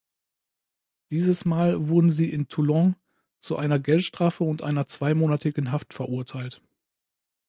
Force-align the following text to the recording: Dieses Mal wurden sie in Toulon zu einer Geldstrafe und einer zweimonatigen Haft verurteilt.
Dieses 1.11 1.45
Mal 1.45 1.87
wurden 1.87 2.09
sie 2.09 2.27
in 2.27 2.47
Toulon 2.47 2.95
zu 3.39 3.55
einer 3.57 3.77
Geldstrafe 3.77 4.43
und 4.43 4.63
einer 4.63 4.87
zweimonatigen 4.87 5.71
Haft 5.71 5.93
verurteilt. 5.93 6.59